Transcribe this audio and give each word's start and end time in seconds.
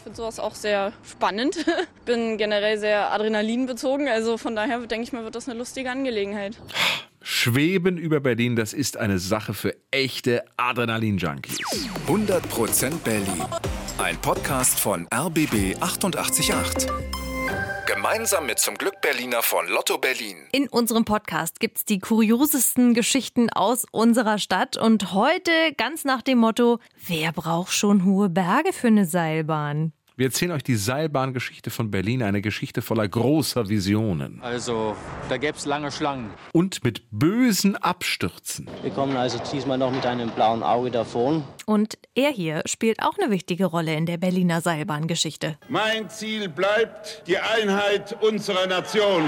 Ich 0.00 0.04
finde 0.04 0.16
sowas 0.16 0.40
auch 0.40 0.54
sehr 0.54 0.94
spannend. 1.06 1.62
Bin 2.06 2.38
generell 2.38 2.78
sehr 2.78 3.12
adrenalinbezogen, 3.12 4.08
also 4.08 4.38
von 4.38 4.56
daher 4.56 4.78
denke 4.86 5.04
ich 5.04 5.12
mal, 5.12 5.24
wird 5.24 5.34
das 5.34 5.46
eine 5.46 5.58
lustige 5.58 5.90
Angelegenheit. 5.90 6.56
Schweben 7.20 7.98
über 7.98 8.18
Berlin, 8.18 8.56
das 8.56 8.72
ist 8.72 8.96
eine 8.96 9.18
Sache 9.18 9.52
für 9.52 9.76
echte 9.90 10.42
Adrenalin-Junkies. 10.56 11.58
100% 12.08 12.92
Berlin. 13.04 13.44
Ein 13.98 14.16
Podcast 14.22 14.80
von 14.80 15.06
RBB 15.12 15.76
888. 15.82 16.88
Gemeinsam 17.92 18.46
mit 18.46 18.60
zum 18.60 18.76
Glück 18.76 19.00
Berliner 19.00 19.42
von 19.42 19.66
Lotto 19.66 19.98
Berlin. 19.98 20.46
In 20.52 20.68
unserem 20.68 21.04
Podcast 21.04 21.58
gibt 21.58 21.78
es 21.78 21.84
die 21.84 21.98
kuriosesten 21.98 22.94
Geschichten 22.94 23.50
aus 23.50 23.84
unserer 23.90 24.38
Stadt 24.38 24.76
und 24.76 25.12
heute 25.12 25.50
ganz 25.76 26.04
nach 26.04 26.22
dem 26.22 26.38
Motto, 26.38 26.78
wer 27.08 27.32
braucht 27.32 27.72
schon 27.72 28.04
hohe 28.04 28.28
Berge 28.28 28.72
für 28.72 28.86
eine 28.86 29.06
Seilbahn? 29.06 29.92
Wir 30.20 30.26
erzählen 30.26 30.52
euch 30.52 30.62
die 30.62 30.76
Seilbahngeschichte 30.76 31.70
von 31.70 31.90
Berlin, 31.90 32.22
eine 32.22 32.42
Geschichte 32.42 32.82
voller 32.82 33.08
großer 33.08 33.70
Visionen. 33.70 34.38
Also, 34.42 34.94
da 35.30 35.38
gäbe 35.38 35.56
es 35.56 35.64
lange 35.64 35.90
Schlangen. 35.90 36.28
Und 36.52 36.84
mit 36.84 37.04
bösen 37.10 37.74
Abstürzen. 37.76 38.68
Wir 38.82 38.90
kommen 38.90 39.16
also 39.16 39.40
diesmal 39.50 39.78
noch 39.78 39.90
mit 39.90 40.04
einem 40.04 40.28
blauen 40.28 40.62
Auge 40.62 40.90
davon. 40.90 41.42
Und 41.64 41.96
er 42.14 42.28
hier 42.32 42.60
spielt 42.66 43.02
auch 43.02 43.16
eine 43.18 43.30
wichtige 43.30 43.64
Rolle 43.64 43.94
in 43.94 44.04
der 44.04 44.18
Berliner 44.18 44.60
Seilbahngeschichte. 44.60 45.56
Mein 45.70 46.10
Ziel 46.10 46.50
bleibt 46.50 47.22
die 47.26 47.38
Einheit 47.38 48.22
unserer 48.22 48.66
Nation. 48.66 49.22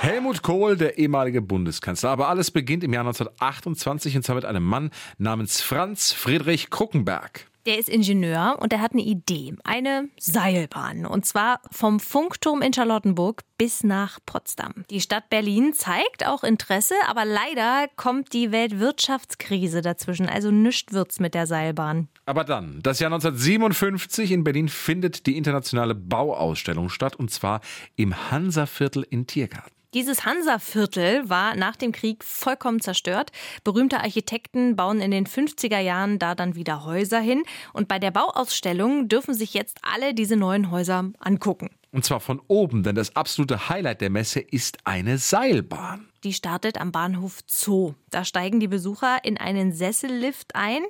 Helmut 0.00 0.42
Kohl, 0.42 0.76
der 0.76 0.98
ehemalige 0.98 1.42
Bundeskanzler. 1.42 2.10
Aber 2.10 2.28
alles 2.28 2.50
beginnt 2.50 2.82
im 2.82 2.92
Jahr 2.92 3.06
1928 3.06 4.16
und 4.16 4.24
zwar 4.24 4.34
mit 4.34 4.46
einem 4.46 4.64
Mann 4.64 4.90
namens 5.18 5.60
Franz 5.60 6.10
Friedrich 6.12 6.70
Kruckenberg. 6.70 7.46
Der 7.66 7.78
ist 7.78 7.88
Ingenieur 7.88 8.58
und 8.60 8.74
er 8.74 8.80
hat 8.82 8.92
eine 8.92 9.02
Idee, 9.02 9.54
eine 9.64 10.10
Seilbahn. 10.18 11.06
Und 11.06 11.24
zwar 11.24 11.62
vom 11.70 11.98
Funkturm 11.98 12.60
in 12.60 12.74
Charlottenburg 12.74 13.40
bis 13.56 13.82
nach 13.82 14.18
Potsdam. 14.26 14.84
Die 14.90 15.00
Stadt 15.00 15.30
Berlin 15.30 15.72
zeigt 15.72 16.26
auch 16.26 16.44
Interesse, 16.44 16.94
aber 17.08 17.24
leider 17.24 17.88
kommt 17.96 18.34
die 18.34 18.52
Weltwirtschaftskrise 18.52 19.80
dazwischen. 19.80 20.28
Also 20.28 20.50
nichts 20.50 20.92
wird's 20.92 21.20
mit 21.20 21.32
der 21.32 21.46
Seilbahn. 21.46 22.08
Aber 22.26 22.44
dann, 22.44 22.80
das 22.82 23.00
Jahr 23.00 23.12
1957 23.12 24.32
in 24.32 24.44
Berlin 24.44 24.68
findet 24.68 25.26
die 25.26 25.38
internationale 25.38 25.94
Bauausstellung 25.94 26.90
statt 26.90 27.16
und 27.16 27.30
zwar 27.30 27.62
im 27.96 28.30
Hansaviertel 28.30 29.06
in 29.08 29.26
Tiergarten. 29.26 29.73
Dieses 29.94 30.24
Hansa-Viertel 30.24 31.28
war 31.28 31.54
nach 31.54 31.76
dem 31.76 31.92
Krieg 31.92 32.24
vollkommen 32.24 32.80
zerstört. 32.80 33.30
Berühmte 33.62 34.00
Architekten 34.00 34.74
bauen 34.74 35.00
in 35.00 35.12
den 35.12 35.24
50er 35.24 35.78
Jahren 35.78 36.18
da 36.18 36.34
dann 36.34 36.56
wieder 36.56 36.84
Häuser 36.84 37.20
hin. 37.20 37.44
Und 37.72 37.86
bei 37.86 38.00
der 38.00 38.10
Bauausstellung 38.10 39.06
dürfen 39.06 39.34
sich 39.34 39.54
jetzt 39.54 39.78
alle 39.82 40.12
diese 40.12 40.34
neuen 40.34 40.72
Häuser 40.72 41.12
angucken. 41.20 41.70
Und 41.92 42.04
zwar 42.04 42.18
von 42.18 42.42
oben, 42.48 42.82
denn 42.82 42.96
das 42.96 43.14
absolute 43.14 43.68
Highlight 43.68 44.00
der 44.00 44.10
Messe 44.10 44.40
ist 44.40 44.78
eine 44.82 45.16
Seilbahn. 45.16 46.08
Die 46.24 46.32
startet 46.32 46.80
am 46.80 46.90
Bahnhof 46.90 47.38
Zoo. 47.46 47.94
Da 48.10 48.24
steigen 48.24 48.58
die 48.58 48.66
Besucher 48.66 49.18
in 49.22 49.38
einen 49.38 49.72
Sessellift 49.72 50.56
ein. 50.56 50.82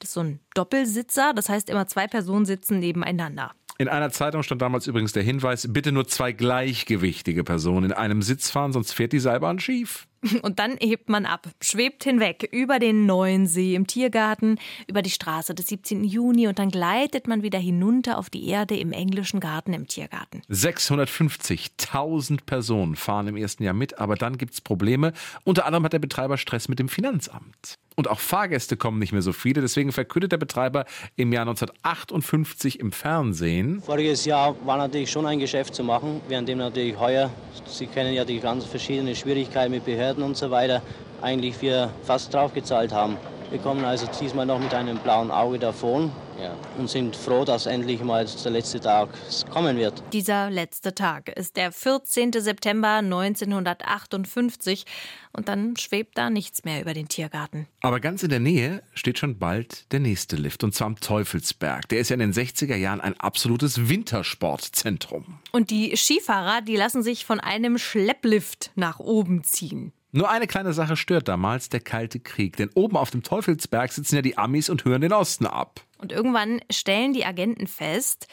Das 0.00 0.10
ist 0.10 0.14
so 0.14 0.20
ein 0.20 0.40
Doppelsitzer, 0.52 1.32
das 1.32 1.48
heißt 1.48 1.70
immer 1.70 1.86
zwei 1.86 2.06
Personen 2.06 2.44
sitzen 2.44 2.78
nebeneinander. 2.78 3.52
In 3.80 3.88
einer 3.88 4.10
Zeitung 4.10 4.42
stand 4.42 4.60
damals 4.60 4.86
übrigens 4.86 5.14
der 5.14 5.22
Hinweis, 5.22 5.66
bitte 5.72 5.90
nur 5.90 6.06
zwei 6.06 6.32
gleichgewichtige 6.32 7.44
Personen 7.44 7.86
in 7.86 7.92
einem 7.94 8.20
Sitz 8.20 8.50
fahren, 8.50 8.74
sonst 8.74 8.92
fährt 8.92 9.14
die 9.14 9.20
Seilbahn 9.20 9.58
schief. 9.58 10.06
Und 10.42 10.58
dann 10.58 10.76
hebt 10.80 11.08
man 11.08 11.24
ab, 11.24 11.48
schwebt 11.62 12.04
hinweg 12.04 12.46
über 12.52 12.78
den 12.78 13.06
neuen 13.06 13.46
See 13.46 13.74
im 13.74 13.86
Tiergarten, 13.86 14.58
über 14.86 15.00
die 15.00 15.08
Straße 15.08 15.54
des 15.54 15.68
17. 15.68 16.04
Juni 16.04 16.46
und 16.46 16.58
dann 16.58 16.68
gleitet 16.68 17.26
man 17.26 17.42
wieder 17.42 17.58
hinunter 17.58 18.18
auf 18.18 18.28
die 18.28 18.46
Erde 18.48 18.76
im 18.76 18.92
englischen 18.92 19.40
Garten 19.40 19.72
im 19.72 19.88
Tiergarten. 19.88 20.42
650.000 20.50 22.44
Personen 22.44 22.96
fahren 22.96 23.28
im 23.28 23.36
ersten 23.38 23.62
Jahr 23.62 23.72
mit, 23.72 23.98
aber 23.98 24.16
dann 24.16 24.36
gibt 24.36 24.52
es 24.52 24.60
Probleme. 24.60 25.14
Unter 25.44 25.64
anderem 25.64 25.84
hat 25.84 25.94
der 25.94 26.00
Betreiber 26.00 26.36
Stress 26.36 26.68
mit 26.68 26.78
dem 26.78 26.90
Finanzamt. 26.90 27.78
Und 27.96 28.08
auch 28.08 28.20
Fahrgäste 28.20 28.76
kommen 28.76 28.98
nicht 28.98 29.12
mehr 29.12 29.22
so 29.22 29.32
viele. 29.32 29.60
Deswegen 29.60 29.92
verkündet 29.92 30.32
der 30.32 30.38
Betreiber 30.38 30.84
im 31.16 31.32
Jahr 31.32 31.42
1958 31.42 32.80
im 32.80 32.92
Fernsehen. 32.92 33.82
Voriges 33.82 34.24
Jahr 34.24 34.54
war 34.64 34.78
natürlich 34.78 35.10
schon 35.10 35.26
ein 35.26 35.38
Geschäft 35.38 35.74
zu 35.74 35.84
machen, 35.84 36.20
währenddem 36.28 36.58
natürlich 36.58 36.98
heuer, 36.98 37.30
Sie 37.66 37.86
kennen 37.86 38.14
ja 38.14 38.24
die 38.24 38.40
ganz 38.40 38.64
verschiedenen 38.64 39.14
Schwierigkeiten 39.14 39.72
mit 39.72 39.84
Behörden 39.84 40.22
und 40.24 40.36
so 40.36 40.50
weiter, 40.50 40.82
eigentlich 41.22 41.60
wir 41.62 41.90
fast 42.04 42.32
draufgezahlt 42.34 42.92
haben. 42.92 43.16
Wir 43.50 43.58
kommen 43.58 43.84
also 43.84 44.06
diesmal 44.20 44.46
noch 44.46 44.60
mit 44.60 44.72
einem 44.72 44.96
blauen 44.98 45.32
Auge 45.32 45.58
davon 45.58 46.12
ja. 46.40 46.56
und 46.78 46.88
sind 46.88 47.16
froh, 47.16 47.44
dass 47.44 47.66
endlich 47.66 48.00
mal 48.00 48.24
der 48.24 48.52
letzte 48.52 48.78
Tag 48.78 49.08
kommen 49.50 49.76
wird. 49.76 50.04
Dieser 50.12 50.50
letzte 50.50 50.94
Tag 50.94 51.30
ist 51.30 51.56
der 51.56 51.72
14. 51.72 52.30
September 52.32 52.98
1958 52.98 54.84
und 55.32 55.48
dann 55.48 55.76
schwebt 55.76 56.16
da 56.16 56.30
nichts 56.30 56.62
mehr 56.62 56.80
über 56.80 56.94
den 56.94 57.08
Tiergarten. 57.08 57.66
Aber 57.80 57.98
ganz 57.98 58.22
in 58.22 58.30
der 58.30 58.38
Nähe 58.38 58.84
steht 58.94 59.18
schon 59.18 59.40
bald 59.40 59.90
der 59.92 59.98
nächste 59.98 60.36
Lift 60.36 60.62
und 60.62 60.72
zwar 60.72 60.86
am 60.86 61.00
Teufelsberg. 61.00 61.88
Der 61.88 61.98
ist 61.98 62.10
ja 62.10 62.14
in 62.14 62.20
den 62.20 62.32
60er 62.32 62.76
Jahren 62.76 63.00
ein 63.00 63.18
absolutes 63.18 63.88
Wintersportzentrum. 63.88 65.40
Und 65.50 65.70
die 65.70 65.96
Skifahrer, 65.96 66.62
die 66.62 66.76
lassen 66.76 67.02
sich 67.02 67.24
von 67.24 67.40
einem 67.40 67.78
Schlepplift 67.78 68.70
nach 68.76 69.00
oben 69.00 69.42
ziehen. 69.42 69.92
Nur 70.12 70.28
eine 70.28 70.46
kleine 70.46 70.72
Sache 70.72 70.96
stört 70.96 71.28
damals, 71.28 71.68
der 71.68 71.80
Kalte 71.80 72.18
Krieg. 72.18 72.56
Denn 72.56 72.70
oben 72.74 72.96
auf 72.96 73.10
dem 73.10 73.22
Teufelsberg 73.22 73.92
sitzen 73.92 74.16
ja 74.16 74.22
die 74.22 74.36
Amis 74.36 74.68
und 74.68 74.84
hören 74.84 75.02
den 75.02 75.12
Osten 75.12 75.46
ab. 75.46 75.80
Und 75.98 76.10
irgendwann 76.12 76.60
stellen 76.70 77.12
die 77.12 77.24
Agenten 77.24 77.66
fest, 77.66 78.26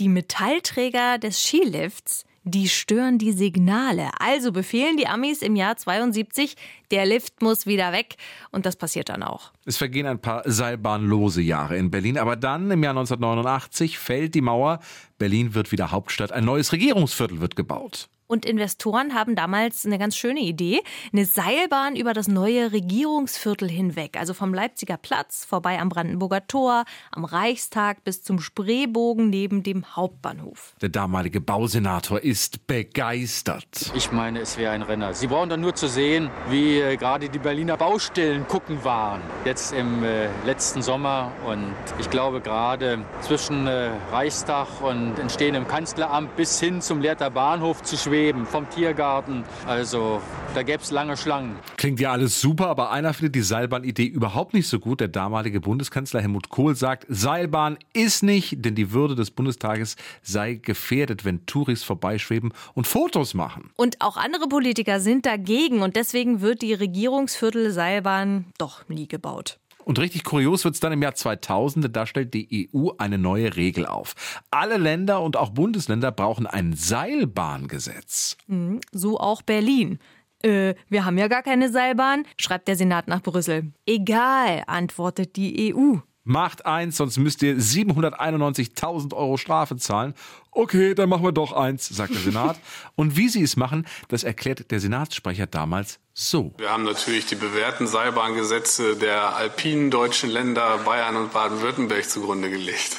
die 0.00 0.08
Metallträger 0.08 1.18
des 1.18 1.40
Skilifts, 1.40 2.24
die 2.42 2.68
stören 2.68 3.18
die 3.18 3.32
Signale. 3.32 4.10
Also 4.18 4.50
befehlen 4.50 4.96
die 4.96 5.06
Amis 5.06 5.42
im 5.42 5.56
Jahr 5.56 5.76
72, 5.76 6.56
der 6.90 7.04
Lift 7.06 7.42
muss 7.42 7.66
wieder 7.66 7.92
weg. 7.92 8.16
Und 8.50 8.66
das 8.66 8.76
passiert 8.76 9.10
dann 9.10 9.22
auch. 9.22 9.52
Es 9.66 9.76
vergehen 9.76 10.06
ein 10.06 10.20
paar 10.20 10.42
seilbahnlose 10.50 11.42
Jahre 11.42 11.76
in 11.76 11.90
Berlin. 11.90 12.18
Aber 12.18 12.36
dann, 12.36 12.70
im 12.70 12.82
Jahr 12.82 12.92
1989, 12.92 13.98
fällt 13.98 14.34
die 14.34 14.40
Mauer. 14.40 14.80
Berlin 15.18 15.54
wird 15.54 15.70
wieder 15.70 15.90
Hauptstadt. 15.90 16.32
Ein 16.32 16.44
neues 16.46 16.72
Regierungsviertel 16.72 17.40
wird 17.40 17.56
gebaut. 17.56 18.08
Und 18.30 18.46
Investoren 18.46 19.12
haben 19.12 19.34
damals 19.34 19.84
eine 19.84 19.98
ganz 19.98 20.16
schöne 20.16 20.38
Idee. 20.38 20.82
Eine 21.12 21.24
Seilbahn 21.24 21.96
über 21.96 22.12
das 22.12 22.28
neue 22.28 22.70
Regierungsviertel 22.70 23.68
hinweg. 23.68 24.16
Also 24.16 24.34
vom 24.34 24.54
Leipziger 24.54 24.96
Platz 24.96 25.44
vorbei 25.44 25.80
am 25.80 25.88
Brandenburger 25.88 26.46
Tor, 26.46 26.84
am 27.10 27.24
Reichstag 27.24 28.04
bis 28.04 28.22
zum 28.22 28.38
Spreebogen 28.38 29.30
neben 29.30 29.64
dem 29.64 29.96
Hauptbahnhof. 29.96 30.76
Der 30.80 30.90
damalige 30.90 31.40
Bausenator 31.40 32.20
ist 32.20 32.68
begeistert. 32.68 33.90
Ich 33.96 34.12
meine, 34.12 34.38
es 34.38 34.56
wäre 34.56 34.74
ein 34.74 34.82
Renner. 34.82 35.12
Sie 35.12 35.26
brauchen 35.26 35.48
dann 35.48 35.60
nur 35.60 35.74
zu 35.74 35.88
sehen, 35.88 36.30
wie 36.50 36.78
äh, 36.78 36.96
gerade 36.96 37.30
die 37.30 37.40
Berliner 37.40 37.76
Baustellen 37.76 38.46
gucken 38.46 38.84
waren. 38.84 39.22
Jetzt 39.44 39.72
im 39.72 40.04
äh, 40.04 40.28
letzten 40.46 40.82
Sommer. 40.82 41.32
Und 41.48 41.74
ich 41.98 42.08
glaube, 42.10 42.40
gerade 42.40 43.04
zwischen 43.22 43.66
äh, 43.66 43.90
Reichstag 44.12 44.68
und 44.82 45.18
entstehendem 45.18 45.66
Kanzleramt 45.66 46.36
bis 46.36 46.60
hin 46.60 46.80
zum 46.80 47.00
Lehrter 47.00 47.30
Bahnhof 47.30 47.82
zu 47.82 47.96
schweben 47.96 48.19
Schweben, 48.20 48.44
vom 48.44 48.68
Tiergarten. 48.68 49.44
Also 49.66 50.20
da 50.54 50.62
gäbe 50.62 50.82
es 50.82 50.90
lange 50.90 51.16
Schlangen. 51.16 51.56
Klingt 51.78 52.00
ja 52.00 52.12
alles 52.12 52.38
super, 52.38 52.66
aber 52.66 52.90
einer 52.90 53.14
findet 53.14 53.34
die 53.34 53.40
Seilbahnidee 53.40 54.04
überhaupt 54.04 54.52
nicht 54.52 54.68
so 54.68 54.78
gut. 54.78 55.00
Der 55.00 55.08
damalige 55.08 55.58
Bundeskanzler 55.58 56.20
Helmut 56.20 56.50
Kohl 56.50 56.76
sagt, 56.76 57.06
Seilbahn 57.08 57.78
ist 57.94 58.22
nicht, 58.22 58.62
denn 58.62 58.74
die 58.74 58.92
Würde 58.92 59.14
des 59.14 59.30
Bundestages 59.30 59.96
sei 60.20 60.54
gefährdet, 60.54 61.24
wenn 61.24 61.46
Touris 61.46 61.82
vorbeischweben 61.82 62.52
und 62.74 62.86
Fotos 62.86 63.32
machen. 63.32 63.70
Und 63.76 64.02
auch 64.02 64.18
andere 64.18 64.48
Politiker 64.48 65.00
sind 65.00 65.24
dagegen 65.24 65.80
und 65.80 65.96
deswegen 65.96 66.42
wird 66.42 66.60
die 66.60 66.74
Regierungsviertel 66.74 67.70
Seilbahn 67.70 68.44
doch 68.58 68.86
nie 68.90 69.08
gebaut. 69.08 69.58
Und 69.84 69.98
richtig 69.98 70.24
kurios 70.24 70.64
wird 70.64 70.74
es 70.74 70.80
dann 70.80 70.92
im 70.92 71.02
Jahr 71.02 71.14
2000, 71.14 71.94
da 71.94 72.06
stellt 72.06 72.34
die 72.34 72.70
EU 72.74 72.90
eine 72.98 73.18
neue 73.18 73.56
Regel 73.56 73.86
auf. 73.86 74.14
Alle 74.50 74.76
Länder 74.76 75.22
und 75.22 75.36
auch 75.36 75.50
Bundesländer 75.50 76.12
brauchen 76.12 76.46
ein 76.46 76.74
Seilbahngesetz. 76.74 78.36
Mhm, 78.46 78.80
so 78.92 79.18
auch 79.18 79.42
Berlin. 79.42 79.98
Äh, 80.42 80.74
wir 80.88 81.04
haben 81.04 81.18
ja 81.18 81.28
gar 81.28 81.42
keine 81.42 81.70
Seilbahn, 81.70 82.24
schreibt 82.38 82.68
der 82.68 82.76
Senat 82.76 83.08
nach 83.08 83.22
Brüssel. 83.22 83.72
Egal, 83.86 84.64
antwortet 84.66 85.36
die 85.36 85.74
EU. 85.74 85.98
Macht 86.24 86.66
eins, 86.66 86.98
sonst 86.98 87.16
müsst 87.16 87.42
ihr 87.42 87.56
791.000 87.56 89.14
Euro 89.14 89.36
Strafe 89.38 89.76
zahlen. 89.76 90.14
Okay, 90.50 90.94
dann 90.94 91.08
machen 91.08 91.24
wir 91.24 91.32
doch 91.32 91.52
eins, 91.52 91.88
sagt 91.88 92.14
der 92.14 92.20
Senat. 92.20 92.58
Und 92.94 93.16
wie 93.16 93.28
sie 93.28 93.42
es 93.42 93.56
machen, 93.56 93.86
das 94.08 94.22
erklärt 94.22 94.70
der 94.70 94.80
Senatssprecher 94.80 95.46
damals 95.46 95.98
so. 96.12 96.52
Wir 96.58 96.70
haben 96.70 96.84
natürlich 96.84 97.24
die 97.26 97.36
bewährten 97.36 97.86
Seilbahngesetze 97.86 98.96
der 98.96 99.36
alpinen 99.36 99.90
deutschen 99.90 100.28
Länder 100.28 100.78
Bayern 100.78 101.16
und 101.16 101.32
Baden-Württemberg 101.32 102.08
zugrunde 102.08 102.50
gelegt. 102.50 102.98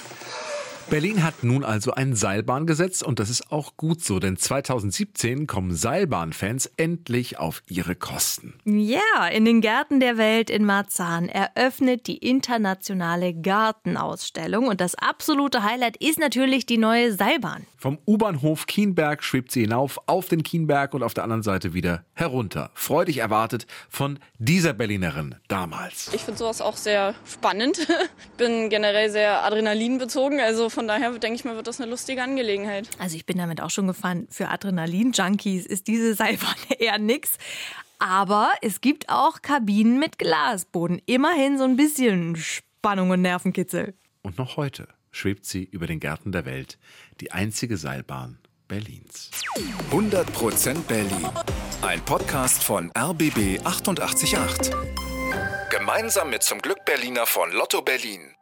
Berlin 0.92 1.24
hat 1.24 1.46
nun 1.46 1.64
also 1.64 1.94
ein 1.94 2.16
Seilbahngesetz 2.16 3.02
und 3.02 3.20
das 3.20 3.30
ist 3.30 3.50
auch 3.50 3.78
gut 3.78 4.04
so, 4.04 4.20
denn 4.20 4.36
2017 4.36 5.48
kommen 5.48 5.74
Seilbahnfans 5.74 6.70
endlich 6.76 7.40
auf 7.40 7.64
ihre 7.70 7.96
Kosten. 7.96 8.56
Ja, 8.66 9.28
in 9.32 9.46
den 9.46 9.62
Gärten 9.62 10.02
der 10.02 10.18
Welt 10.18 10.50
in 10.50 10.66
Marzahn 10.66 11.30
eröffnet 11.30 12.08
die 12.08 12.18
internationale 12.18 13.34
Gartenausstellung 13.34 14.68
und 14.68 14.82
das 14.82 14.96
absolute 14.96 15.64
Highlight 15.64 15.96
ist 15.96 16.20
natürlich 16.20 16.66
die 16.66 16.78
neue 16.78 17.14
Seilbahn. 17.14 17.66
Vom 17.82 17.98
U-Bahnhof 18.06 18.68
Kienberg 18.68 19.24
schwebt 19.24 19.52
sie 19.52 19.62
hinauf 19.62 20.00
auf 20.06 20.28
den 20.28 20.44
Kienberg 20.44 20.94
und 20.94 21.02
auf 21.02 21.16
der 21.16 21.24
anderen 21.24 21.42
Seite 21.42 21.74
wieder 21.74 22.06
herunter. 22.14 22.70
Freudig 22.76 23.18
erwartet 23.18 23.66
von 23.90 24.20
dieser 24.38 24.74
Berlinerin 24.74 25.34
damals. 25.48 26.14
Ich 26.14 26.22
finde 26.22 26.38
sowas 26.38 26.62
auch 26.62 26.78
sehr 26.78 27.16
spannend. 27.26 27.88
Bin 28.38 28.70
generell 28.70 29.10
sehr 29.10 29.44
adrenalinbezogen, 29.44 30.40
also 30.40 30.70
von 30.70 30.88
daher 30.88 31.10
denke 31.18 31.38
ich 31.38 31.44
mal, 31.44 31.56
wird 31.56 31.66
das 31.66 31.82
eine 31.82 31.90
lustige 31.90 32.22
Angelegenheit. 32.22 32.88
Also 33.00 33.16
ich 33.16 33.26
bin 33.26 33.40
damit 33.40 33.62
auch 33.62 33.72
schon 33.72 33.88
gefahren. 33.88 34.28
Für 34.30 34.50
Adrenalin-Junkies 34.50 35.66
ist 35.66 35.88
diese 35.88 36.14
Seilbahn 36.14 36.54
eher 36.78 37.00
nix. 37.00 37.40
Aber 37.98 38.52
es 38.62 38.82
gibt 38.82 39.10
auch 39.10 39.42
Kabinen 39.42 39.98
mit 39.98 40.20
Glasboden. 40.20 41.02
Immerhin 41.08 41.58
so 41.58 41.64
ein 41.64 41.78
bisschen 41.78 42.36
Spannung 42.36 43.10
und 43.10 43.24
Nervenkitzel. 43.24 43.96
Und 44.22 44.38
noch 44.38 44.56
heute 44.56 44.88
schwebt 45.12 45.46
sie 45.46 45.64
über 45.64 45.88
den 45.88 46.00
Gärten 46.00 46.32
der 46.32 46.46
Welt, 46.46 46.78
die 47.20 47.32
einzige 47.32 47.78
Seilbahn 47.78 48.40
Berlins. 48.68 49.32
100% 49.92 50.84
Berlin. 50.84 51.30
Ein 51.82 52.00
Podcast 52.06 52.64
von 52.64 52.90
RBB 52.98 53.60
888. 53.66 54.72
Gemeinsam 55.70 56.30
mit 56.30 56.44
zum 56.44 56.62
Glück 56.62 56.86
Berliner 56.86 57.26
von 57.26 57.52
Lotto 57.52 57.82
Berlin. 57.82 58.34